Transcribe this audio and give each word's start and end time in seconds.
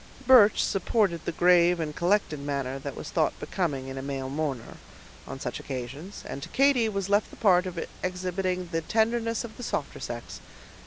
Birch 0.25 0.63
supported 0.63 1.23
the 1.25 1.31
grave 1.31 1.79
and 1.79 1.95
collected 1.95 2.39
manner 2.39 2.79
that 2.79 2.95
was 2.95 3.11
thought 3.11 3.39
becoming 3.39 3.87
in 3.87 3.99
a 3.99 4.01
male 4.01 4.29
mourner, 4.31 4.77
on 5.27 5.39
such 5.39 5.59
occasions, 5.59 6.23
and 6.25 6.41
to 6.41 6.49
Katy 6.49 6.89
was 6.89 7.07
left 7.07 7.29
the 7.29 7.35
part 7.35 7.67
of 7.67 7.79
exhibiting 8.01 8.69
the 8.71 8.81
tenderness 8.81 9.43
of 9.43 9.57
the 9.57 9.61
softer 9.63 9.99
sex. 9.99 10.39